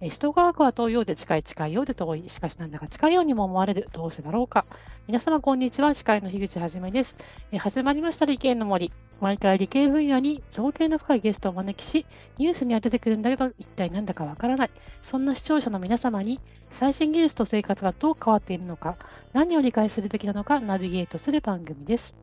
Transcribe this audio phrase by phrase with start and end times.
[0.00, 2.28] え人科学は遠いようで近い近いようで遠い。
[2.28, 3.88] しかしなんだか近いようにも思われる。
[3.92, 4.64] どうしてだろうか。
[5.06, 5.94] 皆様こんにちは。
[5.94, 7.16] 司会の樋口はじめです。
[7.52, 8.92] え始まりました理系の森。
[9.20, 12.04] 毎回理系分野に造形の深いゲストをお招きし、
[12.38, 14.70] ニュースには出てくるんだけど、一体なんだかわからない。
[15.04, 16.40] そんな視聴者の皆様に、
[16.72, 18.96] 最新技術と生活がどう変わっているのか、
[19.32, 22.14] 何を理解するべきなのかナビゲートする番組です。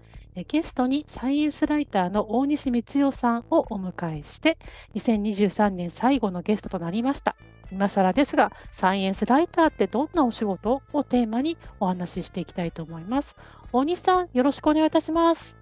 [0.48, 4.58] ゲストにサイエンスライターの大西光代さんをお迎えして、
[4.96, 7.36] 2023年最後のゲストとなりました。
[7.71, 13.39] 今更ですが、サイエンスライターってどんなお仕事をテーマにお話ししていきたいと思います？
[13.71, 15.56] 大西さん、よろしくお願いいたします。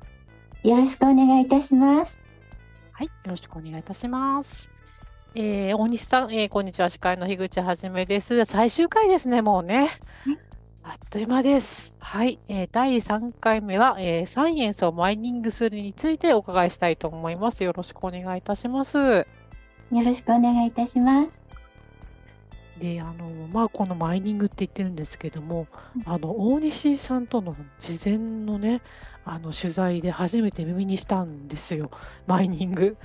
[0.64, 2.24] よろしくお願いいたします。
[2.94, 4.70] はい、よろしくお願いいたします。
[5.36, 6.90] えー、大西さん、えー、こんにちは。
[6.90, 8.44] 司会の樋口はじめです。
[8.46, 9.90] 最終回ですね、もうね。
[10.84, 11.94] あっという間です。
[12.00, 17.64] はい、えー、第3回目は、えー、サイエンスをマイニングするについてお伺いしたいと思います。
[17.64, 18.98] よろしくお願いいたします。
[18.98, 19.26] よ
[19.92, 21.49] ろしくお願いいたします。
[22.80, 25.68] で、あの、まあ、このマイニングって言ってるんですけども、
[26.06, 28.82] あの、大西さんとの事前のね、
[29.26, 31.92] あの、取材で初めて耳にしたんですよ。
[32.26, 32.98] マイニング。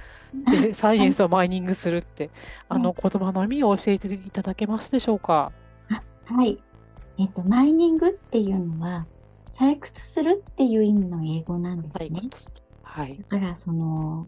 [0.51, 2.31] で、サイエンスをマイニングするって。
[2.69, 5.53] あの、言葉の意味を教えていただけますでしょうか？
[6.27, 6.63] はい。
[7.19, 9.07] えっと、マイニングっていうのは、
[9.51, 12.23] 採掘するっていう意味の英語なんですね。
[12.83, 13.23] はい。
[13.29, 14.27] だから、その、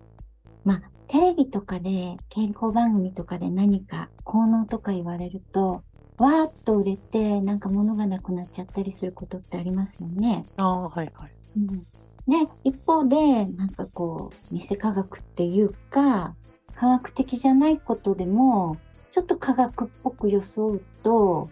[0.64, 5.82] まあ、テレビとかで、健康番組とかで何か効能とか言われると、
[6.18, 10.44] わーっと売れて、なんか物がなくなっちゃったりすることってありますよね。
[10.56, 11.30] ああ、はいはい。
[11.56, 16.34] うん、で、一方で、なんかこう、偽科学っていうか、
[16.74, 18.76] 科学的じゃないことでも、
[19.12, 21.48] ちょっと科学っぽく装うと、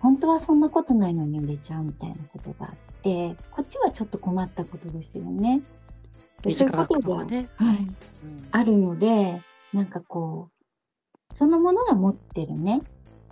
[0.00, 5.60] 本当はそんなことないのに売れちゃうみたいなことがあって、こっちはちょっと困ったことですよね。
[6.46, 7.78] でそういうことが、ね、はい、
[8.52, 9.40] あるので、
[9.72, 12.80] なんかこう、そのものが持ってるね、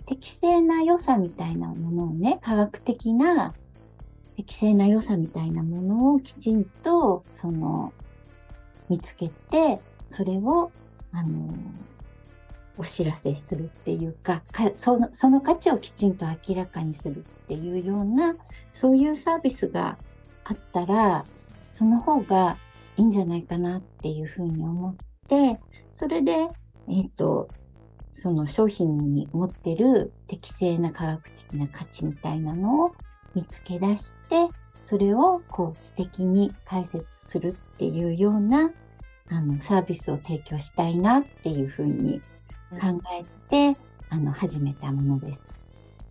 [0.05, 3.53] 適正な良さみたいなものをね、科学的な
[4.35, 7.93] 適正な良さみたいなものをきちんと、その、
[8.89, 10.71] 見つけて、それを、
[11.11, 11.49] あの、
[12.77, 18.35] お知らせするっていうかかそのその価値をきちんと明らかにするっていうような
[18.73, 19.97] そういうサービスが
[20.43, 21.23] あったら
[21.73, 22.57] その方が
[22.97, 24.95] いいんじゃないかなっていうふうに思っ
[25.27, 25.59] て
[25.93, 27.47] それで、えっ、ー、と
[28.13, 32.95] その商品に持ってる適正な科学的な価値みたいなのを
[33.33, 38.71] 見つけ出してそれをこう素敵に解説するっていうような
[39.29, 42.21] あのサービスを提供したいなっていうふうに
[42.79, 43.79] 考えて、
[44.09, 46.03] あの始めたものです。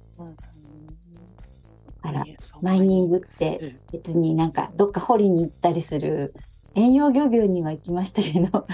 [2.02, 2.24] だから、
[2.60, 6.34] マイニングって別になんかどっか掘りに行ったりする
[6.74, 8.66] 遠洋漁業には行きましたけど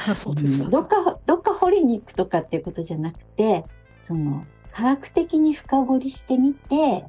[0.70, 3.64] どっかどっか掘りに行くとかっていうことじゃなくて
[4.00, 7.04] その科学的に深掘りしてみて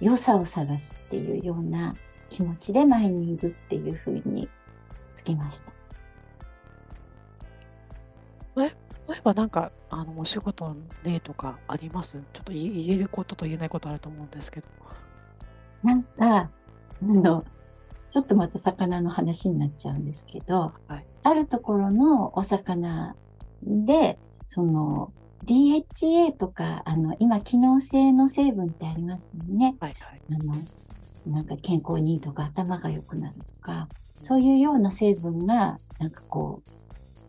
[0.00, 1.94] 良さを探すっていうような
[2.28, 4.48] 気持ちでマイニングっていうふうに
[5.14, 5.72] つけました。
[8.62, 8.74] え
[9.08, 12.18] 例えばなんか、あの、お仕事の例とかあります？
[12.32, 14.66] ちょっと言えることと言えないことあると思うんですけど。
[15.84, 16.50] なんか、あ
[17.00, 17.44] の、
[18.16, 23.14] ちょっとまた魚の話になっちゃうんですけど、はい、あるところのお魚
[23.62, 24.18] で、
[24.48, 25.12] その、
[25.44, 29.76] DHA とか、あの、今、機能性の成分ってありますよね。
[29.80, 30.22] はいはい。
[30.30, 30.54] あの、
[31.26, 33.86] なんか健康にいいとか、頭が良くなるとか、
[34.22, 36.62] そういうような成分が、なんかこ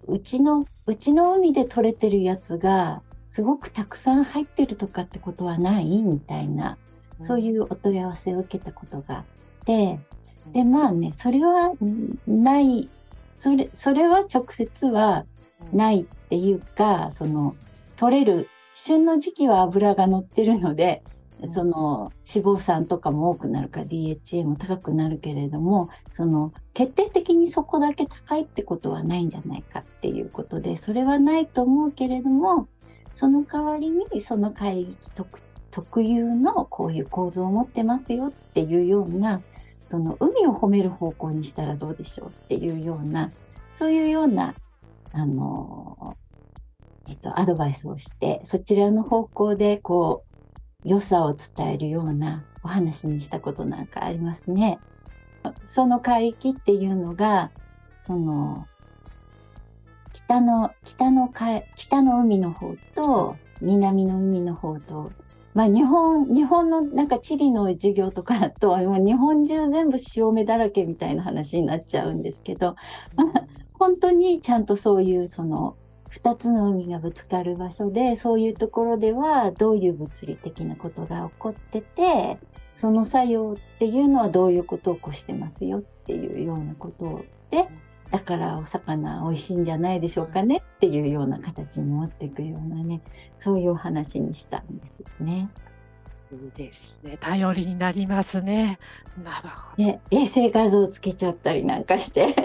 [0.08, 6.78] う、うちの、うちの海で取れてるやつが、すごくたくさん入ってるとかってことはないみたいな、
[7.20, 9.26] そういうお問い合わせを受けたことがあっ
[9.66, 10.00] て、
[10.54, 11.74] で、まあね、それは
[12.28, 12.88] ない、
[13.36, 15.26] それ、それは直接は
[15.74, 17.56] ないっていうか、その、
[17.98, 21.04] 取れる、旬の時期は油が乗ってるので、
[21.52, 32.68] その脂肪酸とかも多くなるから DHA も高くなるけれどもその決定的にそこだけ高いってことはないんじゃないかっていうことでそれはないと思うけれども
[33.14, 34.98] その代わりにその海域
[35.72, 39.42] 特有のこういう構造を持ってますよっていうような
[39.90, 43.32] その海を褒める方向にしたらどうでしょうっていうような
[43.74, 44.54] そういうような
[45.14, 46.18] あの
[47.10, 50.26] えっと、アドバイスをしてそちらの方向でこ
[50.84, 54.80] う良さを伝えるようなお話にしたことなんかありますね。
[55.66, 57.52] その海域っていうのが
[58.00, 58.66] その
[60.14, 61.32] 北の北の
[61.76, 65.12] 北の海の方と南の海の方と、
[65.58, 72.76] まあ、日本日本のなんか地理の授業とかだ と日本中全部潮目だらけみたいな話になっちゃうんですけど、
[73.16, 73.44] まあ、
[73.74, 75.76] 本当にちゃんとそういうその
[76.12, 82.38] 2つの海がぶつかる場所でそういうところではどういう物理的なことが起こってて
[82.76, 87.68] その作用っていうのはどういうことを起こしてますよっていうようなことで
[88.12, 93.02] だからお魚美味しいんじゃないでしょうかねっていうような形に持っていくようなね
[93.38, 95.50] そういうお話にしたんですよね。
[96.30, 97.18] いいですね。
[97.22, 98.80] 頼りになりますね。
[99.24, 99.84] なるほど。
[99.84, 102.36] で衛星画像をつけちゃったりなんかして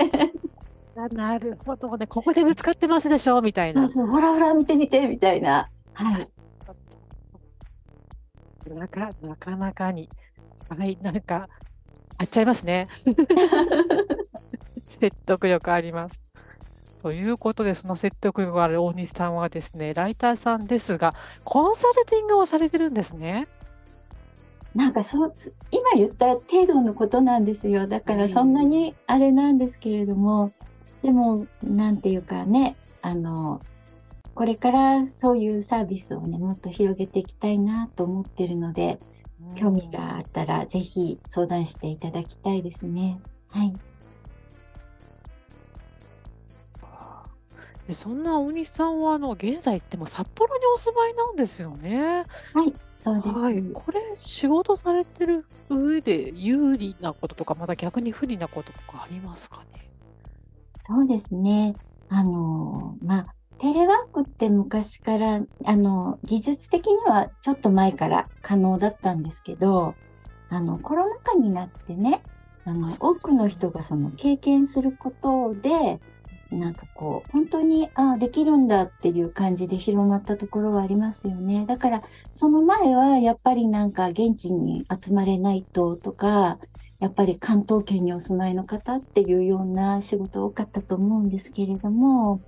[1.12, 2.06] なるほどね。
[2.06, 3.88] ここでぶつかってますでしょみたいな。
[3.88, 5.68] そうそうほらほら見てみてみたいな。
[5.94, 6.28] はい。
[8.68, 10.08] なかなかなかに。
[10.68, 11.48] はい、なんか、
[12.18, 12.88] あっちゃいますね。
[15.02, 16.22] 説得力あります。
[17.02, 21.12] ということで、その説得力がある大西さんはですね、ライターさんですが、
[21.42, 23.48] コンサルティングをされてるんですね。
[24.76, 25.34] なんかそう
[25.72, 30.52] 今言った程度のことなんですよだからそんなにあれなんですけれども、
[31.02, 33.60] でもなんていうかねあの
[34.34, 38.98] これからそういうサービスをねもっと広げていきたいなと思ってるので、
[39.56, 43.20] 興味があったらぜひ相談していただきたいですね。
[43.50, 43.74] はい。
[47.88, 52.24] でそんな大西さんはあの現在っても札幌にお住まいなんですよね。
[52.54, 53.28] はい、そうです。
[53.28, 59.90] はい、これ仕事されてる上で有利なこととかまた逆に不利なこととかありますかね？
[60.80, 61.74] そうですね。
[62.08, 69.94] あのまあテレワークって昔からあの技術的にはちょっと前から可能だったんですけど
[70.50, 72.22] あのコロナ禍になってね
[72.64, 76.00] あの多くの人がその経験することで
[76.52, 81.64] なんかこう本当にああできるんだっていう感じで広まったところはありますよね。
[81.66, 86.58] だからその前はやっぱりなんか現地に集まれないととか
[87.00, 92.40] やっぱり関東圏にお住まいの方っていうような仕事多かったと思うんですけれども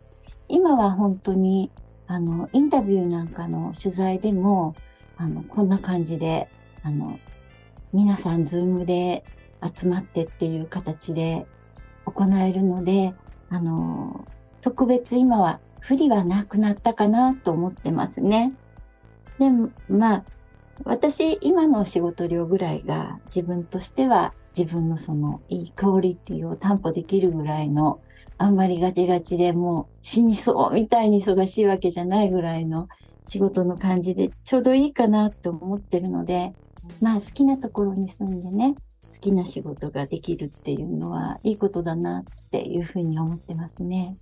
[0.48, 1.70] 今は本当に
[2.06, 4.76] あのインタビューなんかの取材でも
[5.16, 6.48] あのこんな感じで
[6.82, 7.18] あの
[7.92, 9.24] 皆さんズームで
[9.74, 11.46] 集まってっていう形で
[12.04, 13.14] 行えるので
[13.50, 14.24] あの
[14.60, 18.52] 特別今は不利はなくなったかなと思ってますね。
[19.38, 20.24] でもまあ
[20.84, 28.00] 私今の仕事量ぐらいが自分としては自分のそのいいクオリティを担保できるぐらいの
[28.38, 32.88] あんまりガチガチでもう死にそうみたいに忙しいわけじゃないぐらいの
[33.26, 36.52] 仕事の感じでちょうどいいかなと思ってるので
[37.00, 38.74] まあ好きなところに住んでね
[39.12, 42.24] 好きな仕事ができるっていうのはいいことだな
[42.58, 44.16] っていうふうに思ってますね。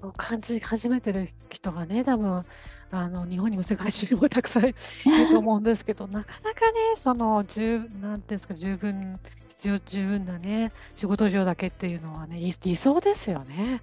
[0.00, 2.44] そう感じ始めてる人がね多分
[2.90, 4.74] あの日本にも世界中にもたくさんいる
[5.30, 9.18] と思うんですけど なかなかねその十なんていうんですか十分
[9.48, 13.80] 必要十分なね仕事量だけっていうのはね理想ですよね。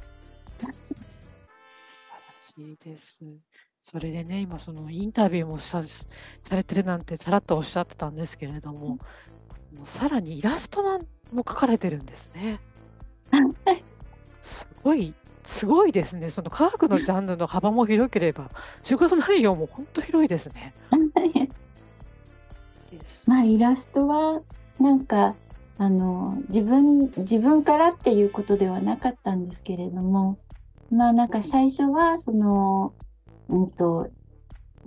[0.00, 0.72] 素 晴ら
[2.56, 3.18] しいです。
[3.82, 5.82] それでね、今そのインタビューもさ
[6.40, 8.98] されてるなんてさらっとおっしゃってたんですけれども、
[9.76, 12.60] もうさらにイラストなんも描かれてるんですね。
[14.42, 16.30] すごい、すごいですね。
[16.30, 18.50] その科学のジャンルの幅も広ければ、
[18.82, 20.72] 仕事内容も本当広いですね。
[23.26, 24.42] まあイラストは
[24.78, 25.34] なんか
[25.78, 30.38] あの自分自分からっていうことではなかったんですけれども
[30.90, 32.92] まあなんか最初はその
[33.48, 34.10] うんと、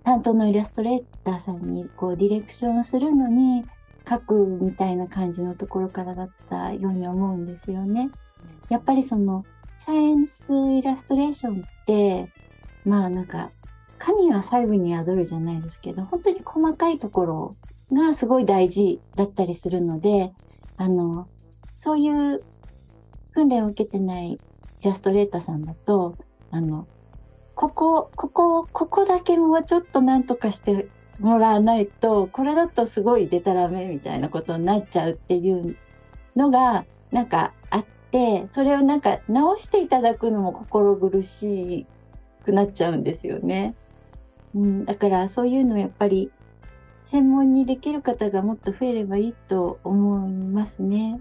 [0.04, 3.64] 担当のイラストレーターさんにこうディレクションするのに
[4.08, 8.10] 書くみたいな感じのところからだったように思うんですよね。
[8.70, 9.46] やっぱりその
[9.78, 12.32] サイエンスイラストレーションって
[12.86, 13.50] まあなんか
[14.00, 17.56] 神は細部に宿るじゃないですけど本当に細かいところ
[17.92, 20.34] がすごい大事だったりするので
[20.78, 21.28] あの
[21.78, 22.44] そういう
[23.34, 24.40] 訓練を受けてないイ
[24.84, 26.16] ラストレーターさんだと
[26.52, 26.88] あの
[27.56, 30.88] ここ、ここ、ここだけもうちょっとなんとかして
[31.20, 35.76] もらわないと、これだとすごいデタラメみたいなことになっちゃうっていう
[36.36, 41.86] のが、なんかあって、それをなんか直していただくのも心苦し
[42.46, 43.76] くなっちゃうんですよね。
[44.56, 46.32] うん、だからそういうのやっぱり
[47.04, 51.20] 専門にできる方がもっと増えればいいと思いますね。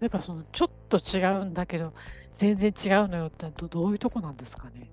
[0.00, 1.92] やっぱそのちょっと違うんだけど
[2.32, 4.90] 全然違うのよってどどういうとこなんですかね？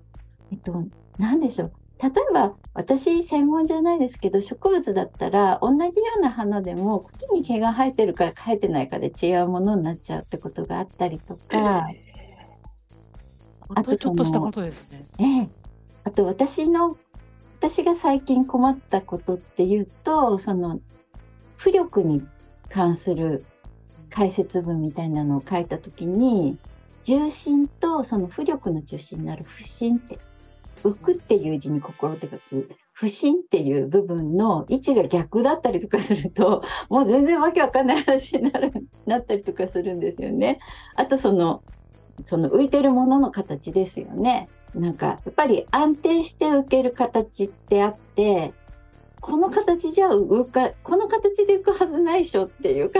[0.52, 0.84] えっと、
[1.18, 1.72] なんでしょう。
[2.00, 11.88] 例えば、私専門じゃないですけど、植物だったら、同じような花でも、茎に毛が生えてるか生えてないかで違うものになっちゃうってことがあったりとか、
[13.74, 15.04] あとちょっとしたことですね。
[15.18, 15.48] ええ。
[16.04, 16.96] あと私の
[17.60, 20.80] 私が最近困ったことっていうと、その、
[21.58, 22.24] 浮力に
[22.68, 23.44] 関する
[24.10, 26.56] 解説文みたいなのを書いた時に、
[27.02, 30.18] 重心とその浮力の中心になる浮心って
[30.82, 38.72] 浮くっていう字に心って書く不審っていう部分の位置が逆だったりとかすると もう全然わけわかんない話になる
[39.06, 40.58] なったりとかするんですよね。
[40.96, 41.62] あとその
[42.26, 44.48] その浮いてるものの形ですよね。
[44.74, 48.52] なんかやっぱり安定して浮ける形ってあって
[49.20, 52.90] この形じゃ浮かこの形で浮くはずないでしょっていう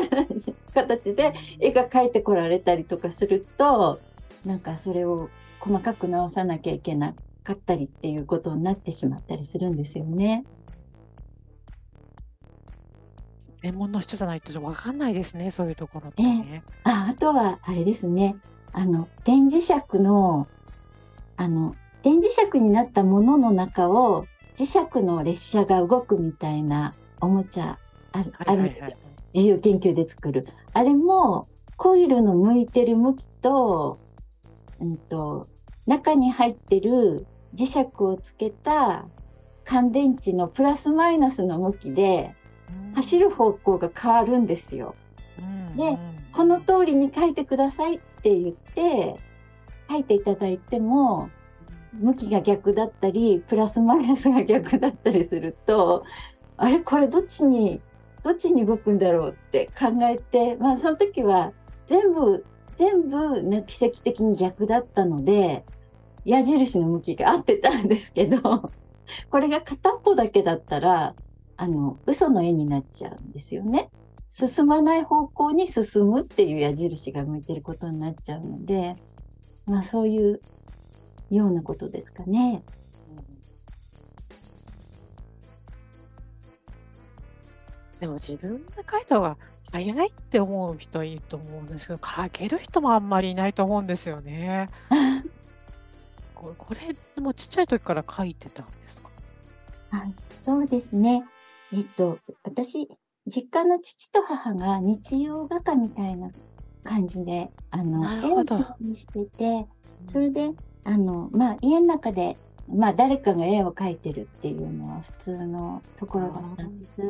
[0.74, 3.98] 形で絵が描いてこられたりとかすると
[4.46, 5.28] なんかそれを
[5.60, 7.14] 細かく直さなきゃいけな
[7.48, 10.44] かったりっていうことになってしまったりするんですよね。
[13.62, 16.62] 専門の人じゃないと分かんないですね、そういうところってね。
[16.84, 18.36] えー、ああとは、あれですね、
[18.72, 20.46] あの、電磁石の、
[21.36, 27.76] あの、電磁石になったものの中を磁石の列車が動くみたいなおもちゃ
[28.12, 28.90] ある,、あるんですよ。
[29.34, 30.46] 自由研究で作る。
[30.74, 33.98] あれも、コイルの向いてる向きと、
[34.80, 35.46] うんと、
[35.86, 39.06] 中に入ってる磁石をつけた
[39.64, 42.34] 乾電池のプラスマイナスの向きで
[42.94, 44.94] 走る方向が変わるんですよ。
[45.76, 45.98] で
[46.32, 49.16] この通りに書いてくださいって言って
[49.88, 51.30] 書いていただいても
[51.92, 56.04] 向きが逆だったりプラスマイナスが逆だったりすると
[56.56, 57.80] あれこれどっちに
[58.24, 61.52] どっちに動くんだろうって考えてまあその時は
[61.86, 62.44] 全部
[62.76, 65.64] 全部、ね、奇跡的に逆だったので
[66.28, 68.38] 矢印の向きが合ってたんですけど
[69.30, 71.14] これが片っぽだけだったら
[71.56, 73.90] あの嘘の絵になっちゃうんですよね。
[74.30, 78.94] 進まない方向に進むっていう矢印が向いてることになっちゃうので、
[79.66, 80.40] まあそういう
[81.30, 82.62] ようなことですかね。
[87.98, 89.38] でも自分が書いた方が
[89.72, 94.68] 早いって思う人いると思うんですけど、書ける人もあんまりいないと思うんですよね。
[96.40, 99.02] ここれもちっちゃい時から書いてたんです
[99.90, 99.98] か？
[99.98, 100.12] はい、
[100.44, 101.24] そうですね。
[101.74, 102.88] えっと、私、
[103.26, 106.30] 実家の父と母が日曜画家みたいな
[106.84, 109.66] 感じで、あの、絵を趣味にしてて、
[110.10, 110.52] それで、
[110.84, 112.36] あの、まあ、家の中で、
[112.68, 117.02] まあ、誰かが絵を描いてるっていうのは普通のところだったんです。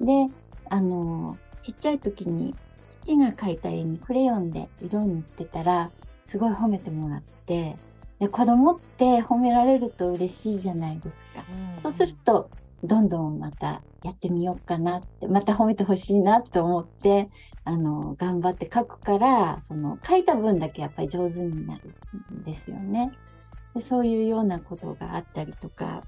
[0.00, 0.26] で、
[0.68, 2.54] あの、ちっちゃい時に
[3.04, 5.88] 父が描いた絵にクレヨンで色塗ってたら、
[6.26, 7.76] すごい褒めてもらって、
[8.22, 11.42] で子供って褒められると嬉しいじゃないですか。
[11.74, 12.50] うん、そうすると
[12.84, 17.30] どんどんまたやってみようかなってまた褒めてほしいなと思って
[17.64, 21.94] あの頑張って書くからその書いた分だけやっぱり上手になる
[22.32, 23.10] んですよね。
[23.74, 26.04] でそういうようなことがあったりとか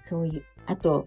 [0.00, 1.06] そういうあと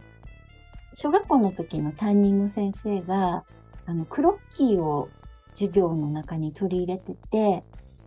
[0.93, 3.43] 小学校の時の担任の先生が
[3.87, 5.09] あのクロッキーを
[5.55, 7.63] 授業の中に取り入れてて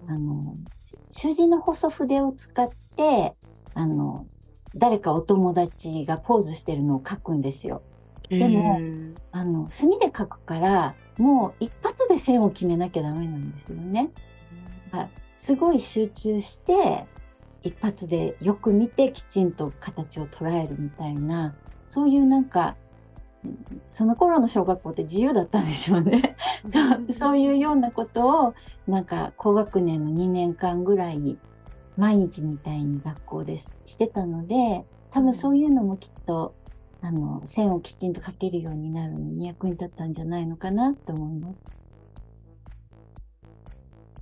[0.08, 0.42] あの
[1.16, 3.34] 習字の細筆を使って、
[3.74, 4.26] あの、
[4.74, 7.82] 誰かお友達がポーズしてるのを書くんですよ。
[8.28, 8.78] でも、
[9.32, 14.10] あの、墨で書くから、もう一発で線を決めなきゃダメなんですよね。
[15.38, 17.06] すごい集中して、
[17.62, 21.54] 一発でよく見てきちんと形を捉えるみたいな、
[21.86, 22.76] そういうなんか
[23.90, 26.36] その頃の小学校って自由だったんでしょうね
[26.72, 28.54] そうそういうようなことを
[28.86, 31.38] なんか高学年の2年間ぐらい
[31.96, 36.54] 毎日みたいに学校でしてたので多分そういうのもきっと
[37.02, 41.76] あの線をきちんと書けるようになるのに役に立ったんじゃないのかなと思います。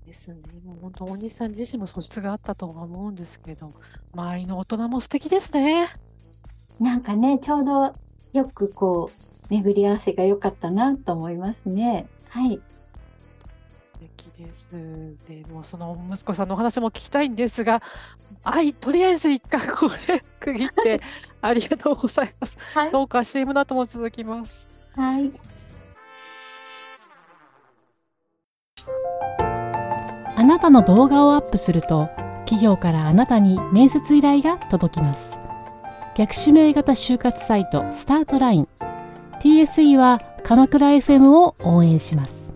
[0.04, 0.36] ですね。
[0.64, 3.72] もう本当大西さん自身も素質があったとは思うんですけど、
[4.14, 5.88] 周りの大人も素敵ですね。
[6.80, 7.92] なんかね、ちょうど
[8.34, 12.06] よくこう巡り合わせが良かったなと思いますね。
[12.28, 12.60] はい。
[13.68, 15.16] 素敵です。
[15.28, 17.80] でもその息子さんのお話も聞きたいんですが、
[18.42, 21.00] はい、とりあえず一回これ区切って
[21.40, 22.58] ありがとうございます。
[22.74, 24.98] はい、どうか CM の後も続きます。
[25.00, 25.30] はい。
[30.36, 32.08] あなたの動画をアップすると
[32.46, 35.43] 企業からあなたに面接依頼が届きます。
[36.16, 38.68] 逆指名型就活サイトスタートライン。
[39.40, 42.54] TSE は鎌倉 FM を応援します。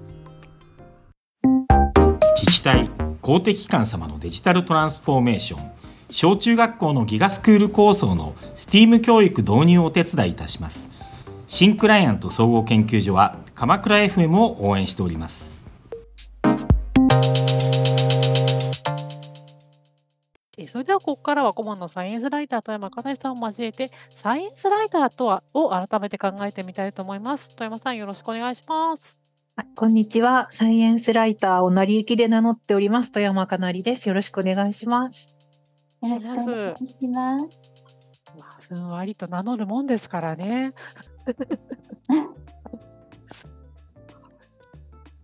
[2.37, 2.89] 自治体
[3.21, 5.71] 公的機関様のデジタルトランスフォーメーション。
[6.13, 10.89] 小中学校のギガスクール構想の STEAM 教育導入をお手伝いいたします。
[11.49, 15.58] 新クライアント総合研究所は鎌倉 FM を応援しております。
[20.67, 27.55] それではここからは顧問のサイエンスライター富山かなさんを交えてサイエンスライターとはを改めて考えてみたいと思います。
[27.55, 29.17] 富山さんよろしくお願いします。
[29.75, 30.49] こんにちは。
[30.51, 33.13] サイエンスライターを成り行きで名乗っております。
[33.13, 34.09] 富山かなりです。
[34.09, 35.35] よろしくお願いします。
[36.03, 37.79] よろしくお願いします。
[38.69, 40.75] ふんわりと名乗るもんですからね。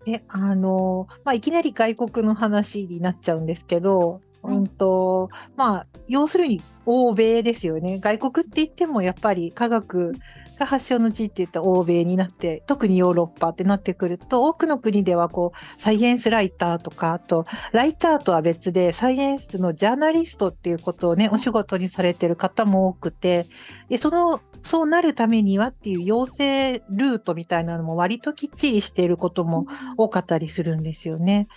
[0.07, 7.99] え、あの、まあ、いきなり外国の話になっちゃうんですけど、うんと、まあ、要するに欧米ですよね。
[7.99, 10.13] 外国って言ってもやっぱり科学
[10.59, 23.47] が発祥の地って言った欧米になって特にヨーロッパってなってくると多くの国ではこうサイエンスライターとかあとライターとは別でサイエンスのジャーナリストっていうことをねお仕事にされてる方も多くて
[23.89, 31.49] でそのそうなるためにはっていう養成ルートみたいなのも割ときっちりしていることも多かったりするんですよね。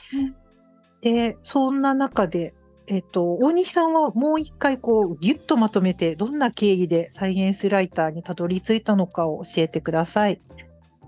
[1.01, 2.53] でそんな中で
[2.87, 10.41] えっと、大西さんはもう一回こうギュッとまとめてどんな経緯でサイエンスライターにたどり着いたのかを教えてください。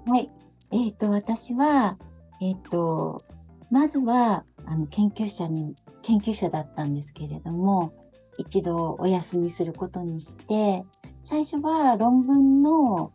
[0.05, 0.29] はい、
[0.71, 1.98] えーと、私は、
[2.41, 3.24] えーと、
[3.71, 7.93] まずはあの研究者に研究者だったんですけれども
[8.38, 10.83] 一度お休みすることにして
[11.24, 13.12] 最初は論文の、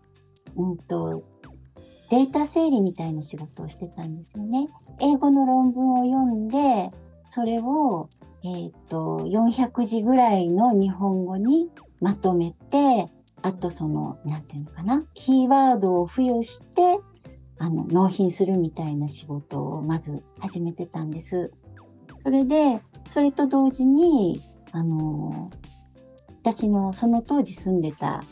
[0.56, 1.24] うんと
[2.10, 4.68] データ整理みたいな仕事をしてたんですよね。
[5.00, 6.90] 英語の論文を読んで
[7.28, 8.08] それを
[8.44, 11.70] えーと、400字ぐらいの日本語に
[12.00, 13.06] まとめて
[13.40, 16.98] あとその何て言うのかなキーワードを付与して
[17.58, 21.52] あの納品するみたいな仕事をまず始めてたんです。
[22.22, 25.50] それでそれと同時にあの
[26.42, 28.24] 私のその当時住んでた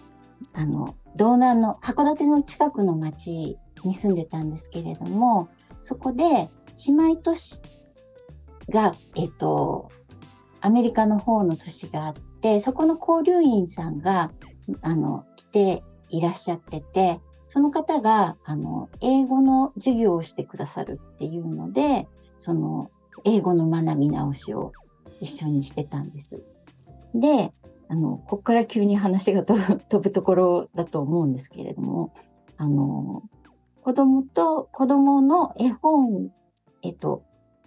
[0.52, 5.48] あの道南の函館の近くの町に住んでたんですけれども
[5.82, 6.24] そこで
[6.86, 7.62] 姉妹都市
[8.68, 9.90] が、えっと、
[10.62, 14.30] アメリカの方の都市があってそこの交流員さんが
[14.80, 22.06] あの来ていらっしゃっててその方があの英語の授業をしてくださるっていうので
[22.38, 22.90] その
[23.24, 24.72] 英語の学び直しを
[25.20, 26.42] 一緒にしてたんです。
[27.14, 27.52] で
[27.88, 32.12] あのここから急に話が 飛ぶところだと思うんですけれども
[32.56, 33.22] あの
[33.82, 36.32] 子供と子供の絵本
[36.80, 37.22] えっと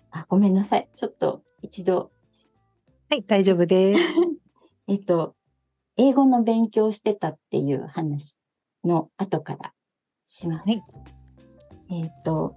[0.09, 2.09] あごめんなさいちょっと一度
[3.15, 4.01] はい、大丈夫です。
[4.89, 5.35] えっと、
[5.95, 8.37] 英語の勉強してたっていう話
[8.83, 9.73] の後から
[10.27, 10.69] します。
[10.69, 10.83] はい、
[11.91, 12.55] えっと、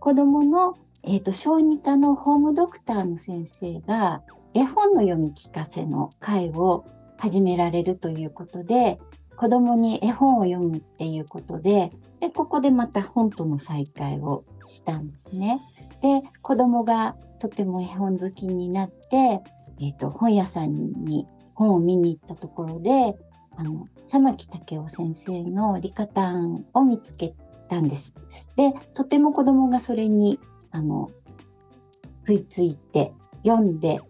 [0.00, 4.22] 子供の、えっと、小児科のホームドクターの先生が
[4.54, 6.86] 絵本の読み聞かせの会を
[7.18, 8.98] 始められるということで、
[9.36, 15.60] 子供に絵本を読むっていうことで、で、ここでまた本との再会をしたんですね。
[16.00, 19.42] で、子供がとても絵本好きになって、
[19.80, 23.16] えーと、本屋さんに本を見に行ったところで
[23.56, 27.34] あの玉木武雄先生の「リカタン」を見つけ
[27.68, 28.12] たんです。
[28.56, 30.38] でとても子どもがそれに
[30.70, 31.08] あの
[32.20, 33.12] 食いついて
[33.44, 34.00] 読んで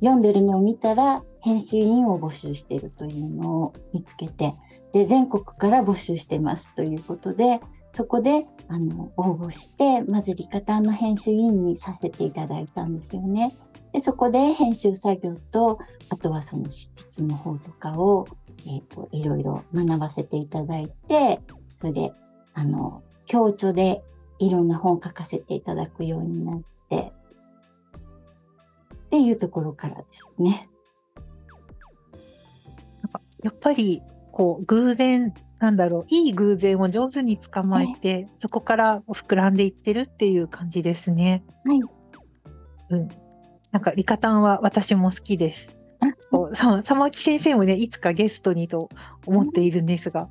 [0.00, 4.54] 読んでるのを見たら編集員を募集してるというのを見つけて
[4.92, 7.60] で全国から募集してますということで
[7.92, 13.54] そこであの応募してまずリカタンの編集員にさせていただいたんですよね。
[13.92, 18.26] でそこで編集作業とあとはその執筆の方とかを、
[18.66, 21.40] えーと、いろいろ学ばせていただいて
[21.80, 22.12] それで
[22.54, 24.02] あの共著で
[24.38, 27.12] いろんな本を書かせていただくようになって
[28.94, 30.68] っていうところからですね。
[33.42, 41.42] やっぱりこう偶然なんだろういい偶然を上手に捕まえて、そこから膨らんでいってるっていう感じですね。
[41.64, 41.80] はい、
[42.90, 43.08] うん、
[43.72, 45.76] なんかリカタンは私も好きです。
[46.30, 48.88] こう先生もねいつかゲストにと
[49.26, 50.28] 思っているんですが、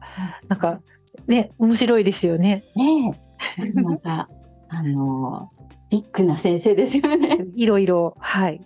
[0.47, 0.81] なんか
[1.27, 2.63] ね面白いですよね。
[2.75, 3.13] ね
[3.57, 4.29] え、なんか
[4.69, 5.49] あの
[5.89, 7.45] ビッグな先生ですよね。
[7.55, 8.61] いろいろはい。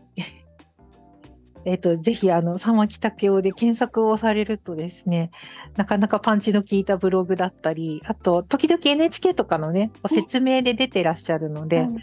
[1.63, 5.29] えっ、とぜひあの玉木武雄で検索をされるとですね、
[5.77, 12.01] なかなかパンチの効いたブログだったり、あと時々 NHK とかのね説明で出てらっしゃるので、ね、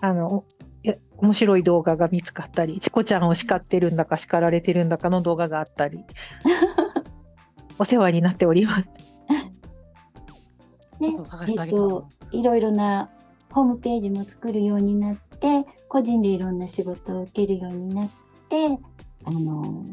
[0.00, 0.44] あの
[1.24, 6.04] 面白い動画が見つかったり、チコちゃんを叱ってるんだか叱られてるんだかの動画があったり、
[7.78, 8.88] お世話になっております。
[11.00, 11.12] ね、
[11.48, 13.10] えっと、いろいろな
[13.50, 18.08] ホームページも作るようになって、個人でいろんな仕事を受けるようになっ
[18.48, 18.78] て、
[19.24, 19.86] あの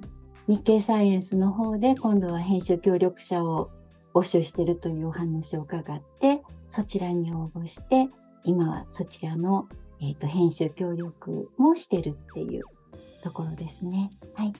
[0.47, 3.71] 日経サイエンスの方で今度は編集協力者を
[4.13, 8.09] 募集しているというお話を伺ってそちらに応募して
[8.43, 9.69] 今はそちらの
[10.03, 12.63] えーと、編集協力もしてるっていう
[13.23, 14.09] ところですね。
[14.33, 14.53] はい。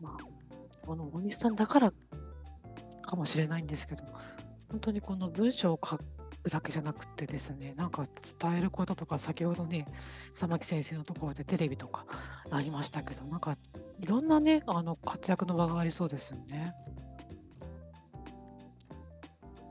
[0.00, 1.92] まあこの大西さんだから
[3.02, 4.04] かもしれないんですけど、
[4.70, 6.04] 本当にこの文章を書く
[6.48, 8.06] だけじゃなくてですね、なんか
[8.40, 9.86] 伝えることとか、先ほどね、
[10.38, 12.06] 玉木先生のところでテレビとか
[12.50, 13.58] ありましたけど、なんか
[14.00, 16.74] いろんなね、あの活躍の場がありそうですよね。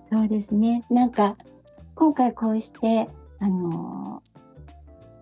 [0.09, 0.83] そうですね。
[0.89, 1.35] なんか、
[1.95, 3.07] 今回こうして、
[3.39, 4.23] あの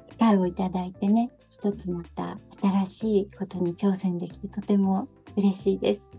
[0.09, 6.09] 機会をいただいてね、一つまた新しいことに挑戦できてとても嬉しいです。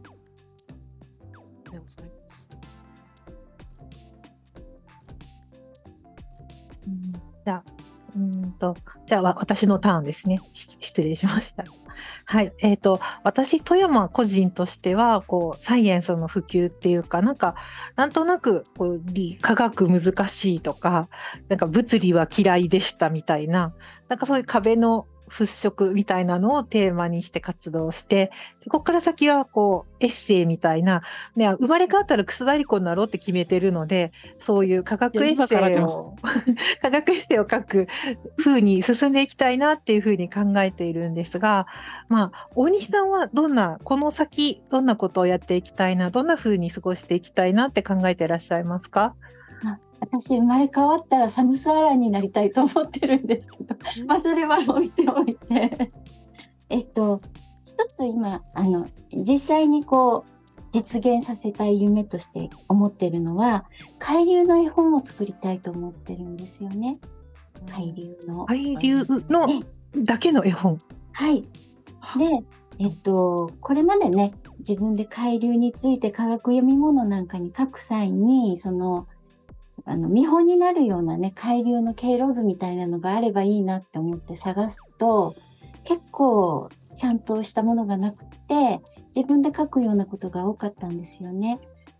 [1.71, 2.49] でございます。
[7.45, 7.65] じゃあ、
[8.17, 8.77] うんと、
[9.07, 10.41] じゃあ私のターンですね。
[10.55, 11.65] 失礼しました。
[12.29, 17.55] はい、えーと、私富山個人としてはこうサイエンスの普及っていうかなんか
[17.95, 19.01] なんとなくこう
[19.41, 21.09] 科学難しいとか
[21.49, 23.75] なんか物理は嫌いでしたみたいな
[24.09, 31.03] なんかそういう壁の払拭みたいなのをテーマにして活動して、でここから先はこうエッセイみたいな、
[31.35, 36.17] ね、生まれ変わったら楠田理子になろうって決めてるので、そういう科学エッセイを、
[36.83, 37.87] 科学エッセイを書く
[38.39, 41.67] 風に進んでいきたいなっていうふうに考えているんですが、
[42.09, 49.15] まあ、大西さんはどんな、この先、どんなことをやっていきたいな、どんな風に過ごしていきたいなって考えていらっしゃいますか？
[50.01, 55.93] 私生まれ変わったらサムスアランになりたいと思ってるんですけど、まあそれは置いておいて
[56.69, 57.21] えっと
[57.65, 60.37] 一つ今あの実際にこう
[60.73, 63.65] 実現させたい夢として思ってるのは
[63.99, 66.99] 海流の絵本を作りたいと思ってるんですよね。
[67.67, 68.45] 海流の。
[68.47, 69.47] 海流の
[69.97, 70.79] だけの絵本？
[71.13, 71.43] はい。
[72.19, 72.45] で、
[72.79, 79.07] えっと、これまでね、自分で海流について科学読み物なんかに書く際に、その
[79.85, 85.35] あの見本になるようなね海流の経路図みたいなのがあればいいなって思って探すと
[85.85, 88.81] 結構ちゃんとしたものがなくて
[89.15, 91.59] 自分で書くようなことが多かったんですよね。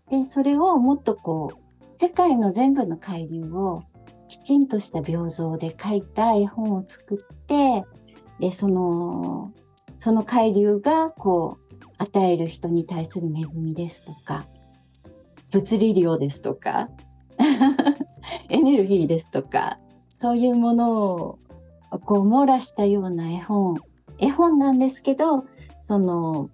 [0.09, 3.83] でそれをもっとこう世界の全部の海流を
[4.27, 7.83] きちんとした屏像で書いた絵本を作って
[8.39, 9.51] でその
[9.99, 14.45] その海流がこう与える人に対する恵みですとか
[15.51, 16.89] 物理量ですとか
[18.49, 19.79] エネルギーですとか
[20.17, 21.39] そういうものを
[22.05, 23.77] こう網羅したような絵本
[24.19, 25.45] 絵本なんですけど
[25.79, 26.49] その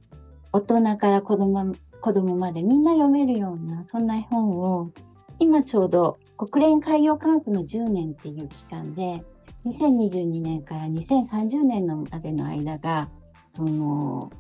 [0.52, 4.92] 大人から子供子供までみんな読めるようなそんな絵本を
[5.40, 9.24] 今ちょうど国連海洋科学の10年っていう期間で
[9.66, 13.10] 2022年から2030年のまでの間が
[13.48, 14.32] その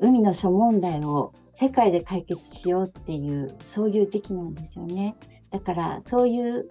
[0.00, 5.14] 海の諸問題を世界で解決しようっていうそういう時期なんですよね。
[5.50, 6.70] だからそういう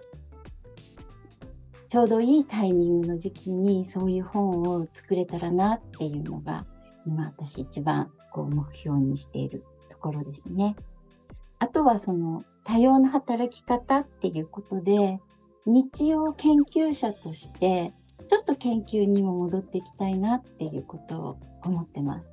[1.88, 6.64] ちょうどいいタイミングの時期にそういう本を作れたらなっていうのが
[7.04, 10.76] 今私一番こう目標にしているところですね。
[11.58, 15.20] あとはその多様な働き方っていうことで
[15.66, 17.92] 日曜研究者として
[18.28, 22.29] ちょっと研究にも戻っていきたいなっていうことを思ってます。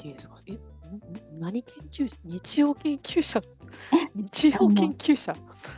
[0.00, 0.36] ていいですか？
[0.46, 0.58] え？
[1.38, 2.16] 何研究者？
[2.24, 3.42] 日曜研究者？
[4.14, 5.34] 日曜研究者？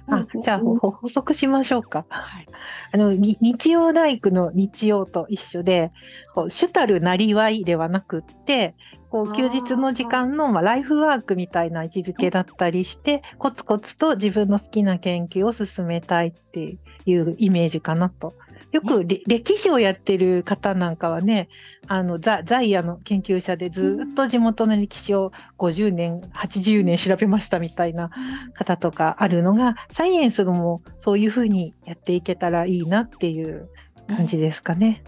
[0.07, 2.07] あじゃあ補足しましょうか。
[2.09, 2.47] はい、
[2.93, 5.93] あの日曜大工の日曜と一緒で
[6.35, 8.75] こう主たるなりわいではなくって
[9.11, 18.35] こう休日の時間のまあライフワークみたいな位置づけだったりしてコツコツと自分の好きな研究を進めたいっていうイメージかなと。
[18.73, 21.49] よく歴史をやってる方なんかはね
[21.89, 28.11] あのザザイアの研究者でずっと地元の歴史を50年80年調べましたみたいな
[28.55, 33.69] 方とかあるのがサイエンスもそういうふうにやっていけたらいいなっていう
[34.09, 35.03] 感じですかね。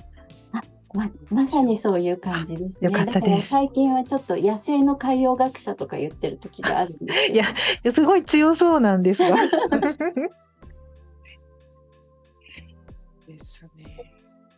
[0.95, 2.87] ままさにそういう感じですね。
[2.87, 3.49] よかったです。
[3.49, 7.47] 最近はちょっと野生の海洋学者とか言ってる時があるんです いや、
[7.93, 9.37] すごい強そうなんですが。
[13.27, 14.13] ですね。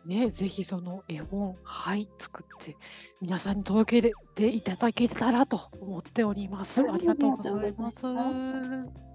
[0.05, 2.77] ね、ぜひその絵本、はい、作って
[3.19, 6.81] 皆さんに届けていただけたらと思っております。
[6.81, 9.06] ありがとうございます。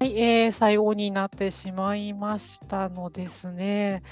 [0.00, 4.02] はい、えー、最後になってしまいましたのですね。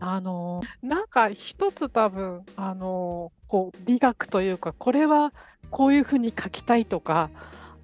[0.00, 5.32] あの、なんか一つ多分、あの、こう美学というか、これは
[5.70, 7.30] こういうふうに書きたいとか、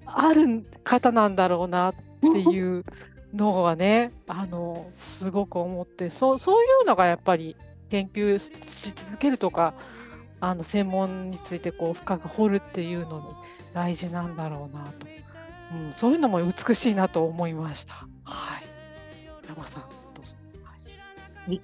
[0.05, 2.85] ある方なんだろうなっていう
[3.33, 7.55] のはね、あの、すごく思って、そうそういうのがやっぱり
[7.91, 8.49] 研究し
[8.95, 9.73] 続けるとか、
[10.39, 13.25] あの専門についてこう深く掘るっていうのに
[13.73, 15.07] 大事なんだろうなと、
[15.73, 18.07] うん、そういうのも美しいなと思いました。
[18.23, 18.65] はい。
[19.47, 19.83] 山さん
[20.15, 20.35] どうぞ。
[21.35, 21.61] はい、い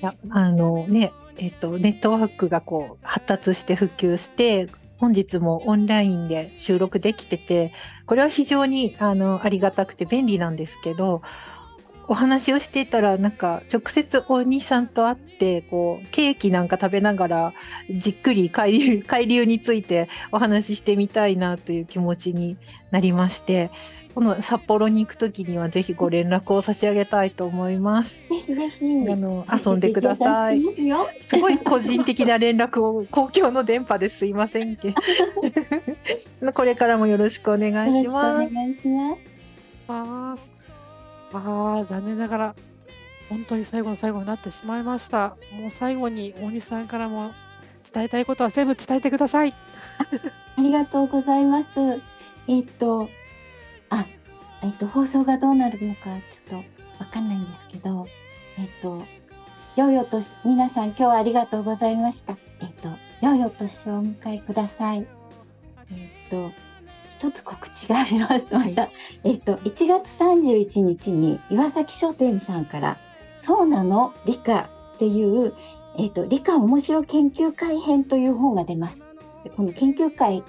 [0.00, 7.72] やあのねえっとネットワークがこう発達して普及して本日もオンラインで収録できてて
[8.06, 11.22] これは非常にあのありがたくて便利なんですけど
[12.10, 17.52] お話をしていたらなんか直接大西さんと会ってこうケーキなんか食べながら
[17.88, 22.56] じっくり海流海流についてお話ししてみたいなという気持ちに
[22.90, 23.70] なりまして
[24.12, 28.16] この札幌に行くときにはぜひご連絡を差し上げたいと思います。
[28.16, 30.60] ぜひぜひあの遊んでください。
[31.28, 34.94] すごい個人的な連絡を公共の電波ですいませんけ。
[36.52, 38.46] これからもよろしくお願いします。
[38.46, 38.88] お願いし
[39.86, 40.59] ます。
[41.32, 42.54] ああ、残念ながら、
[43.28, 45.36] 本当に最後の最後になってしまいました。
[45.52, 47.32] もう最後に大西さんからも
[47.92, 49.54] 伝えたいことは全部伝えてください。
[50.56, 51.78] ありがとうございます。
[52.48, 53.08] えっと、
[53.88, 54.06] あ、
[54.62, 56.00] えっと、放送がどうなるのか
[56.48, 56.64] ちょっと
[56.98, 58.06] わかんないんですけど、
[58.58, 59.04] えっと、
[59.76, 62.36] よいよと皆さん今日はありがとうございました。
[62.60, 62.88] えっと、
[63.24, 65.06] よいよ年をお迎えください。
[65.92, 66.50] えっと、
[67.20, 68.46] 一つ告知があります。
[68.50, 68.88] また、
[69.24, 72.96] えっと、1月31日に岩崎書店さんから、
[73.34, 74.14] そうなの？
[74.24, 75.52] 理科っていう、
[75.98, 79.10] えっと、理科面白研究会編という本が出ます。
[79.44, 80.42] でこの研究会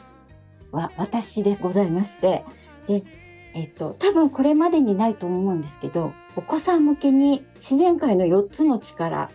[0.72, 2.46] は私でございまして、
[2.88, 3.04] で、
[3.54, 9.30] えっと、多分これまでにないと思うんですけど、お子さん向けに自然界の4つの力、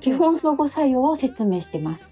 [0.00, 2.09] 基本相互作用を説明してます。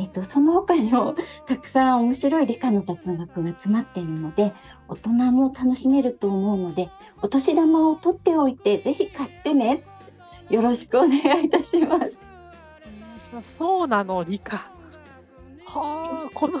[0.00, 1.14] えっと、その他にも
[1.46, 4.54] たくさん面白い理科の雑学が詰まっているので
[4.88, 6.88] 大人も楽しめると思うので
[7.20, 9.84] お年玉を取っておいてぜひ買ってね
[10.48, 12.18] よろしくお願いいたします。
[13.42, 14.56] そうなの理科
[15.66, 16.60] はあこの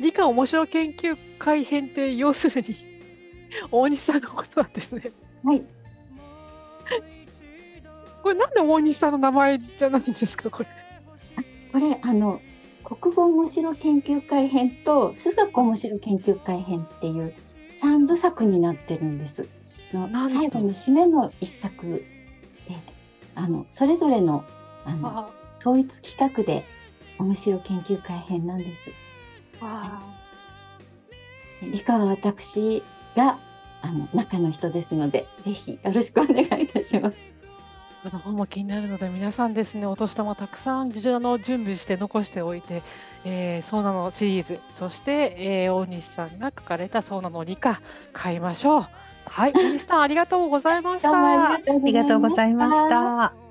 [0.00, 2.76] 理科面白研究会編って要するに
[3.70, 5.12] 大西さんのことなんですね。
[5.44, 5.62] はい。
[8.22, 10.68] これなんで大西さんの名前じゃないんですかこれ。
[11.72, 12.40] これあの
[13.00, 17.34] 国語面白研究会編と数学面白研究会編っていう
[17.80, 19.48] 3部作になってるんです。
[19.92, 22.04] の最後の締めの一作
[22.68, 22.76] で
[23.34, 24.44] あのそれぞれの
[24.84, 26.64] あの統一企画で
[27.18, 28.90] 面白研究会編なんです。
[31.62, 32.82] 理科は私
[33.16, 33.38] が
[33.82, 37.29] あの中の人ですので、ぜひよろしくお願いいたします。
[38.08, 40.84] の本も気になるので皆さんですねお年玉たくさんあ
[41.20, 42.82] の準備して残しておいて、
[43.24, 44.60] えー、そうなのシリーズ。
[44.74, 47.80] そして、えー、大西さんが書かれたそうなの理科
[48.12, 48.86] 買いましょう。
[49.26, 51.10] はい大西さんありがとうございました。
[51.10, 53.49] ありがとうございました。